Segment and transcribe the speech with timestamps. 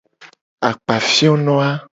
[0.69, 1.69] Akpafiono a.